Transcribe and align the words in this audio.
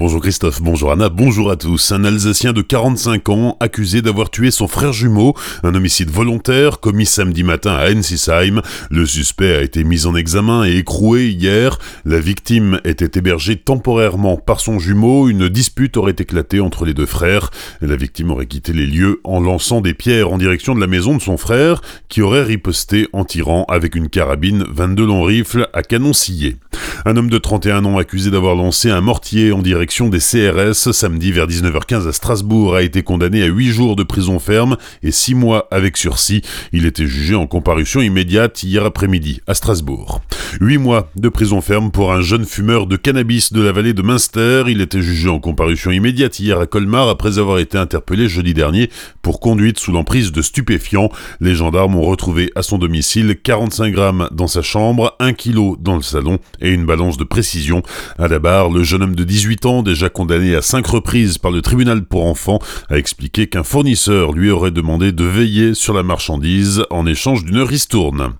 Bonjour 0.00 0.22
Christophe, 0.22 0.62
bonjour 0.62 0.92
Anna, 0.92 1.10
bonjour 1.10 1.50
à 1.50 1.56
tous. 1.56 1.92
Un 1.92 2.06
Alsacien 2.06 2.54
de 2.54 2.62
45 2.62 3.28
ans 3.28 3.58
accusé 3.60 4.00
d'avoir 4.00 4.30
tué 4.30 4.50
son 4.50 4.66
frère 4.66 4.94
jumeau, 4.94 5.34
un 5.62 5.74
homicide 5.74 6.08
volontaire 6.08 6.80
commis 6.80 7.04
samedi 7.04 7.42
matin 7.42 7.74
à 7.74 7.92
Ensisheim. 7.92 8.62
Le 8.90 9.04
suspect 9.04 9.54
a 9.54 9.60
été 9.60 9.84
mis 9.84 10.06
en 10.06 10.16
examen 10.16 10.64
et 10.64 10.78
écroué 10.78 11.28
hier. 11.28 11.78
La 12.06 12.18
victime 12.18 12.80
était 12.84 13.18
hébergée 13.18 13.56
temporairement 13.56 14.38
par 14.38 14.60
son 14.60 14.78
jumeau. 14.78 15.28
Une 15.28 15.50
dispute 15.50 15.98
aurait 15.98 16.16
éclaté 16.18 16.60
entre 16.60 16.86
les 16.86 16.94
deux 16.94 17.04
frères. 17.04 17.50
La 17.82 17.96
victime 17.96 18.30
aurait 18.30 18.46
quitté 18.46 18.72
les 18.72 18.86
lieux 18.86 19.20
en 19.22 19.38
lançant 19.38 19.82
des 19.82 19.92
pierres 19.92 20.32
en 20.32 20.38
direction 20.38 20.74
de 20.74 20.80
la 20.80 20.86
maison 20.86 21.14
de 21.14 21.20
son 21.20 21.36
frère, 21.36 21.82
qui 22.08 22.22
aurait 22.22 22.44
riposté 22.44 23.06
en 23.12 23.26
tirant 23.26 23.66
avec 23.68 23.94
une 23.94 24.08
carabine 24.08 24.64
22 24.66 25.04
longs 25.04 25.24
rifles 25.24 25.68
à 25.74 25.82
canon 25.82 26.14
scié. 26.14 26.56
Un 27.04 27.18
homme 27.18 27.28
de 27.28 27.38
31 27.38 27.84
ans 27.84 27.98
accusé 27.98 28.30
d'avoir 28.30 28.54
lancé 28.54 28.88
un 28.88 29.02
mortier 29.02 29.52
en 29.52 29.60
direction 29.60 29.89
des 29.90 30.20
CRS 30.20 30.92
samedi 30.92 31.32
vers 31.32 31.48
19h15 31.48 32.08
à 32.08 32.12
Strasbourg 32.12 32.76
a 32.76 32.82
été 32.82 33.02
condamné 33.02 33.42
à 33.42 33.46
8 33.46 33.70
jours 33.70 33.96
de 33.96 34.04
prison 34.04 34.38
ferme 34.38 34.76
et 35.02 35.10
6 35.10 35.34
mois 35.34 35.66
avec 35.72 35.96
sursis. 35.96 36.42
Il 36.72 36.86
était 36.86 37.06
jugé 37.06 37.34
en 37.34 37.48
comparution 37.48 38.00
immédiate 38.00 38.62
hier 38.62 38.84
après-midi 38.84 39.40
à 39.48 39.54
Strasbourg. 39.54 40.22
8 40.58 40.78
mois 40.78 41.10
de 41.16 41.28
prison 41.28 41.60
ferme 41.60 41.90
pour 41.90 42.12
un 42.12 42.22
jeune 42.22 42.44
fumeur 42.44 42.86
de 42.86 42.96
cannabis 42.96 43.52
de 43.52 43.60
la 43.60 43.72
vallée 43.72 43.92
de 43.92 44.02
Münster. 44.02 44.64
Il 44.68 44.80
était 44.80 45.02
jugé 45.02 45.28
en 45.28 45.38
comparution 45.38 45.90
immédiate 45.90 46.40
hier 46.40 46.58
à 46.58 46.66
Colmar 46.66 47.08
après 47.08 47.38
avoir 47.38 47.58
été 47.58 47.78
interpellé 47.78 48.28
jeudi 48.28 48.52
dernier 48.52 48.90
pour 49.22 49.38
conduite 49.38 49.78
sous 49.78 49.92
l'emprise 49.92 50.32
de 50.32 50.42
stupéfiants. 50.42 51.10
Les 51.40 51.54
gendarmes 51.54 51.94
ont 51.94 52.02
retrouvé 52.02 52.50
à 52.56 52.62
son 52.62 52.78
domicile 52.78 53.36
45 53.40 53.92
grammes 53.92 54.28
dans 54.32 54.48
sa 54.48 54.62
chambre, 54.62 55.14
1 55.20 55.34
kg 55.34 55.76
dans 55.78 55.96
le 55.96 56.02
salon 56.02 56.38
et 56.60 56.70
une 56.70 56.86
balance 56.86 57.16
de 57.16 57.24
précision. 57.24 57.82
À 58.18 58.26
la 58.26 58.38
barre, 58.38 58.70
le 58.70 58.82
jeune 58.82 59.02
homme 59.02 59.16
de 59.16 59.24
18 59.24 59.66
ans, 59.66 59.82
déjà 59.82 60.08
condamné 60.08 60.56
à 60.56 60.62
5 60.62 60.86
reprises 60.86 61.38
par 61.38 61.50
le 61.50 61.62
tribunal 61.62 62.04
pour 62.04 62.26
enfants, 62.26 62.58
a 62.88 62.98
expliqué 62.98 63.46
qu'un 63.46 63.62
fournisseur 63.62 64.32
lui 64.32 64.50
aurait 64.50 64.70
demandé 64.70 65.12
de 65.12 65.24
veiller 65.24 65.74
sur 65.74 65.94
la 65.94 66.02
marchandise 66.02 66.84
en 66.90 67.06
échange 67.06 67.44
d'une 67.44 67.62
ristourne. 67.62 68.32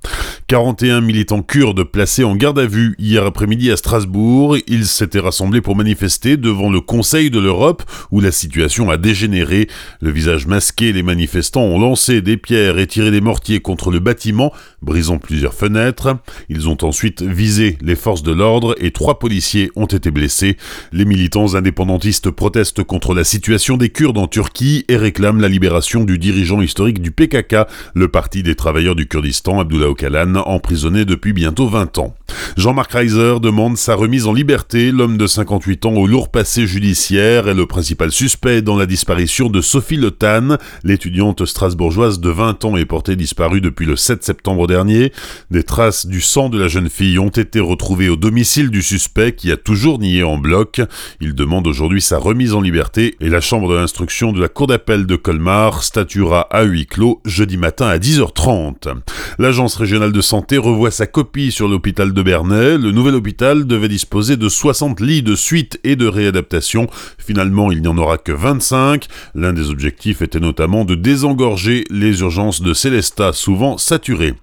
41 0.50 1.00
militants 1.00 1.42
kurdes 1.42 1.84
placés 1.84 2.24
en 2.24 2.34
garde 2.34 2.58
à 2.58 2.66
vue 2.66 2.96
hier 2.98 3.24
après-midi 3.24 3.70
à 3.70 3.76
Strasbourg. 3.76 4.56
Ils 4.66 4.86
s'étaient 4.86 5.20
rassemblés 5.20 5.60
pour 5.60 5.76
manifester 5.76 6.36
devant 6.36 6.70
le 6.70 6.80
Conseil 6.80 7.30
de 7.30 7.38
l'Europe 7.38 7.84
où 8.10 8.20
la 8.20 8.32
situation 8.32 8.90
a 8.90 8.96
dégénéré. 8.96 9.68
Le 10.00 10.10
visage 10.10 10.48
masqué, 10.48 10.92
les 10.92 11.04
manifestants 11.04 11.62
ont 11.62 11.78
lancé 11.78 12.20
des 12.20 12.36
pierres 12.36 12.80
et 12.80 12.88
tiré 12.88 13.12
des 13.12 13.20
mortiers 13.20 13.60
contre 13.60 13.92
le 13.92 14.00
bâtiment, 14.00 14.52
brisant 14.82 15.18
plusieurs 15.18 15.54
fenêtres. 15.54 16.16
Ils 16.48 16.68
ont 16.68 16.78
ensuite 16.82 17.22
visé 17.22 17.78
les 17.80 17.94
forces 17.94 18.24
de 18.24 18.32
l'ordre 18.32 18.74
et 18.80 18.90
trois 18.90 19.20
policiers 19.20 19.70
ont 19.76 19.86
été 19.86 20.10
blessés. 20.10 20.56
Les 20.90 21.04
militants 21.04 21.54
indépendantistes 21.54 22.32
protestent 22.32 22.82
contre 22.82 23.14
la 23.14 23.22
situation 23.22 23.76
des 23.76 23.90
Kurdes 23.90 24.18
en 24.18 24.26
Turquie 24.26 24.84
et 24.88 24.96
réclament 24.96 25.40
la 25.40 25.48
libération 25.48 26.02
du 26.02 26.18
dirigeant 26.18 26.60
historique 26.60 27.00
du 27.00 27.12
PKK, 27.12 27.68
le 27.94 28.08
Parti 28.08 28.42
des 28.42 28.56
travailleurs 28.56 28.96
du 28.96 29.06
Kurdistan, 29.06 29.60
Abdullah 29.60 29.86
Öcalan, 29.86 30.39
emprisonné 30.48 31.04
depuis 31.04 31.32
bientôt 31.32 31.68
20 31.68 31.98
ans. 31.98 32.14
Jean-Marc 32.56 32.92
Reiser 32.92 33.36
demande 33.40 33.76
sa 33.76 33.94
remise 33.94 34.26
en 34.26 34.32
liberté. 34.32 34.90
L'homme 34.92 35.16
de 35.16 35.26
58 35.26 35.86
ans 35.86 35.94
au 35.94 36.06
lourd 36.06 36.30
passé 36.30 36.66
judiciaire 36.66 37.48
est 37.48 37.54
le 37.54 37.66
principal 37.66 38.12
suspect 38.12 38.62
dans 38.62 38.76
la 38.76 38.86
disparition 38.86 39.48
de 39.48 39.60
Sophie 39.60 39.96
Le 39.96 40.10
Tan. 40.10 40.56
L'étudiante 40.84 41.44
strasbourgeoise 41.44 42.20
de 42.20 42.30
20 42.30 42.64
ans 42.64 42.76
est 42.76 42.84
portée 42.84 43.16
disparue 43.16 43.60
depuis 43.60 43.86
le 43.86 43.96
7 43.96 44.24
septembre 44.24 44.66
dernier. 44.66 45.12
Des 45.50 45.62
traces 45.62 46.06
du 46.06 46.20
sang 46.20 46.48
de 46.48 46.58
la 46.58 46.68
jeune 46.68 46.90
fille 46.90 47.18
ont 47.18 47.28
été 47.28 47.60
retrouvées 47.60 48.08
au 48.08 48.16
domicile 48.16 48.70
du 48.70 48.82
suspect 48.82 49.32
qui 49.32 49.52
a 49.52 49.56
toujours 49.56 49.98
nié 49.98 50.22
en 50.22 50.38
bloc. 50.38 50.80
Il 51.20 51.34
demande 51.34 51.66
aujourd'hui 51.66 52.00
sa 52.00 52.18
remise 52.18 52.54
en 52.54 52.60
liberté 52.60 53.16
et 53.20 53.28
la 53.28 53.40
chambre 53.40 53.70
de 53.70 53.76
l'instruction 53.76 54.32
de 54.32 54.40
la 54.40 54.48
cour 54.48 54.66
d'appel 54.66 55.06
de 55.06 55.16
Colmar 55.16 55.82
statuera 55.82 56.42
à 56.50 56.62
huis 56.62 56.86
clos 56.86 57.20
jeudi 57.24 57.56
matin 57.56 57.86
à 57.86 57.98
10h30. 57.98 58.94
L'agence 59.38 59.76
régionale 59.76 60.12
de 60.12 60.20
santé 60.30 60.58
revoit 60.58 60.92
sa 60.92 61.08
copie 61.08 61.50
sur 61.50 61.66
l'hôpital 61.66 62.12
de 62.12 62.22
Bernay. 62.22 62.78
Le 62.78 62.92
nouvel 62.92 63.16
hôpital 63.16 63.66
devait 63.66 63.88
disposer 63.88 64.36
de 64.36 64.48
60 64.48 65.00
lits 65.00 65.24
de 65.24 65.34
suite 65.34 65.80
et 65.82 65.96
de 65.96 66.06
réadaptation. 66.06 66.86
Finalement, 67.18 67.72
il 67.72 67.82
n'y 67.82 67.88
en 67.88 67.98
aura 67.98 68.16
que 68.16 68.30
25. 68.30 69.08
L'un 69.34 69.52
des 69.52 69.70
objectifs 69.70 70.22
était 70.22 70.38
notamment 70.38 70.84
de 70.84 70.94
désengorger 70.94 71.82
les 71.90 72.20
urgences 72.20 72.62
de 72.62 72.74
Célestat, 72.74 73.32
souvent 73.32 73.76
saturées. 73.76 74.34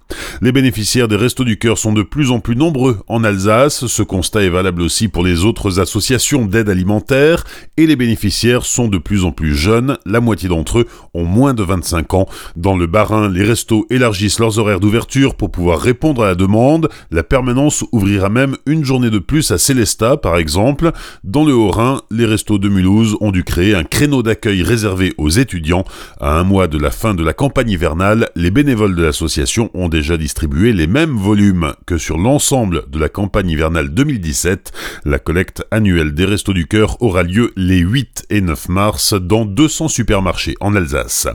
Les 0.42 0.52
bénéficiaires 0.52 1.08
des 1.08 1.16
Restos 1.16 1.46
du 1.46 1.58
Cœur 1.58 1.78
sont 1.78 1.94
de 1.94 2.04
plus 2.04 2.32
en 2.32 2.42
plus 2.42 2.58
nombreux 2.58 2.98
en 3.08 3.24
Alsace. 3.24 3.88
Ce 3.88 4.04
constat 4.04 4.44
est 4.44 4.50
valable 4.50 4.82
aussi 4.82 5.08
pour 5.08 5.24
les 5.24 5.46
autres 5.46 5.80
associations 5.80 6.46
d'aide 6.46 6.68
alimentaire. 6.68 7.46
Et 7.78 7.88
les 7.88 7.96
bénéficiaires 7.96 8.66
sont 8.66 8.90
de 8.90 8.98
plus 8.98 9.24
en 9.24 9.32
plus 9.32 9.56
jeunes. 9.56 9.98
La 10.06 10.20
moitié 10.20 10.50
d'entre 10.50 10.80
eux 10.80 10.88
ont 11.14 11.24
moins 11.24 11.54
de 11.54 11.64
25 11.64 12.14
ans. 12.14 12.28
Dans 12.58 12.76
le 12.76 12.88
Bas-Rhin, 12.88 13.30
les 13.30 13.46
restos 13.46 13.88
élargissent 13.90 14.40
leurs 14.40 14.60
horaires 14.60 14.82
d'ouverture 14.82 15.36
pour 15.36 15.50
pouvoir 15.50 15.77
répondre 15.78 16.24
à 16.24 16.28
la 16.28 16.36
demande. 16.36 16.90
La 17.12 17.24
permanence 17.24 17.84
ouvrira 17.92 18.30
même 18.30 18.58
une 18.66 18.84
journée 18.84 19.10
de 19.10 19.20
plus 19.20 19.52
à 19.52 19.58
Célestat, 19.58 20.18
par 20.18 20.38
exemple. 20.38 20.92
Dans 21.24 21.46
le 21.46 21.54
Haut-Rhin, 21.54 22.02
les 22.12 22.26
restos 22.26 22.58
de 22.58 22.70
Mulhouse 22.70 23.18
ont 23.22 23.32
dû 23.32 23.44
créer 23.44 23.76
un 23.76 23.84
créneau 23.84 24.24
d'accueil 24.24 24.64
réservé 24.64 25.14
aux 25.18 25.30
étudiants. 25.30 25.86
À 26.20 26.40
un 26.40 26.44
mois 26.44 26.68
de 26.68 26.78
la 26.78 26.92
fin 26.92 27.14
de 27.14 27.24
la 27.24 27.34
campagne 27.34 27.72
hivernale, 27.72 28.30
les 28.36 28.52
bénévoles 28.52 28.96
de 28.96 29.04
l'association 29.04 29.70
ont 29.74 29.90
déjà 29.90 30.18
distribué 30.18 30.74
les 30.74 30.88
mêmes 30.88 31.16
volumes 31.16 31.74
que 31.86 31.98
sur 31.98 32.18
l'ensemble 32.18 32.84
de 32.90 33.00
la 33.00 33.10
campagne 33.10 33.50
hivernale 33.50 33.90
2017. 33.90 34.72
La 35.06 35.20
collecte 35.20 35.64
annuelle 35.72 36.14
des 36.14 36.26
Restos 36.26 36.54
du 36.54 36.68
Cœur 36.68 37.02
aura 37.02 37.24
lieu 37.24 37.52
les 37.56 37.80
8 37.80 38.26
et 38.30 38.42
9 38.42 38.70
mars 38.70 39.14
dans 39.14 39.46
200 39.46 39.88
supermarchés 39.88 40.56
en 40.60 40.76
Alsace. 40.76 41.28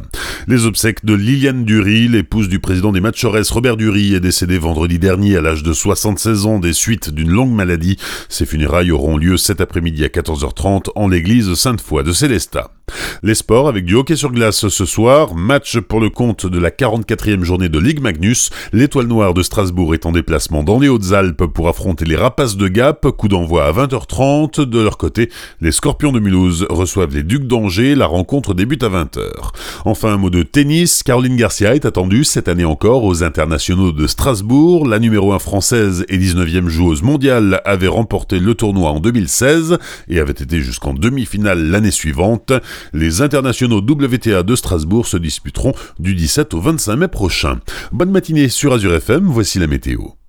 Les 0.48 0.66
obsèques 0.66 1.04
de 1.04 1.14
Liliane 1.14 1.64
Dury, 1.64 2.08
l'épouse 2.08 2.48
du 2.48 2.58
président 2.58 2.92
des 2.92 3.00
Matchores 3.00 3.36
Robert 3.50 3.76
Dury, 3.76 4.14
est 4.14 4.20
décédée 4.32 4.56
vendredi 4.56 4.98
dernier 4.98 5.36
à 5.36 5.42
l'âge 5.42 5.62
de 5.62 5.74
76 5.74 6.46
ans 6.46 6.58
des 6.58 6.72
suites 6.72 7.10
d'une 7.10 7.28
longue 7.28 7.52
maladie. 7.52 7.98
Ses 8.30 8.46
funérailles 8.46 8.90
auront 8.90 9.18
lieu 9.18 9.36
cet 9.36 9.60
après-midi 9.60 10.06
à 10.06 10.08
14h30 10.08 10.88
en 10.94 11.06
l'église 11.06 11.52
Sainte-Foy 11.52 12.02
de 12.02 12.12
Célestat. 12.12 12.70
Les 13.22 13.34
sports 13.34 13.68
avec 13.68 13.84
du 13.84 13.94
hockey 13.94 14.16
sur 14.16 14.30
glace 14.30 14.68
ce 14.68 14.84
soir, 14.84 15.34
match 15.34 15.78
pour 15.78 16.00
le 16.00 16.10
compte 16.10 16.46
de 16.46 16.58
la 16.58 16.70
44e 16.70 17.42
journée 17.42 17.68
de 17.68 17.78
Ligue 17.78 18.00
Magnus. 18.00 18.50
L'étoile 18.72 19.06
noire 19.06 19.34
de 19.34 19.42
Strasbourg 19.42 19.94
est 19.94 20.06
en 20.06 20.12
déplacement 20.12 20.62
dans 20.62 20.78
les 20.78 20.88
Hautes-Alpes 20.88 21.46
pour 21.46 21.68
affronter 21.68 22.04
les 22.04 22.16
Rapaces 22.16 22.56
de 22.56 22.68
Gap. 22.68 23.08
Coup 23.16 23.28
d'envoi 23.28 23.64
à 23.64 23.72
20h30. 23.72 24.62
De 24.62 24.80
leur 24.80 24.98
côté, 24.98 25.30
les 25.60 25.72
Scorpions 25.72 26.12
de 26.12 26.20
Mulhouse 26.20 26.66
reçoivent 26.68 27.14
les 27.14 27.22
Ducs 27.22 27.46
d'Angers. 27.46 27.94
La 27.94 28.06
rencontre 28.06 28.54
débute 28.54 28.82
à 28.82 28.88
20h. 28.88 29.20
Enfin, 29.84 30.14
un 30.14 30.16
mot 30.16 30.30
de 30.30 30.42
tennis. 30.42 31.02
Caroline 31.02 31.36
Garcia 31.36 31.74
est 31.74 31.84
attendue 31.84 32.24
cette 32.24 32.48
année 32.48 32.64
encore 32.64 33.04
aux 33.04 33.22
internationaux 33.22 33.92
de 33.92 34.06
Strasbourg. 34.06 34.86
La 34.86 34.98
numéro 34.98 35.32
1 35.32 35.38
française 35.38 36.04
et 36.08 36.18
19e 36.18 36.68
joueuse 36.68 37.02
mondiale 37.02 37.60
avait 37.64 37.88
remporté 37.88 38.38
le 38.38 38.54
tournoi 38.54 38.90
en 38.90 39.00
2016 39.00 39.78
et 40.08 40.20
avait 40.20 40.32
été 40.32 40.60
jusqu'en 40.60 40.94
demi-finale 40.94 41.70
l'année 41.70 41.90
suivante. 41.90 42.52
Les 42.92 43.22
internationaux 43.22 43.78
WTA 43.78 44.42
de 44.42 44.56
Strasbourg 44.56 45.06
se 45.06 45.16
disputeront 45.16 45.72
du 45.98 46.14
17 46.14 46.54
au 46.54 46.60
25 46.60 46.96
mai 46.96 47.08
prochain. 47.08 47.58
Bonne 47.92 48.10
matinée 48.10 48.48
sur 48.48 48.72
Azure 48.72 48.94
FM, 48.94 49.24
voici 49.26 49.58
la 49.58 49.66
météo. 49.66 50.21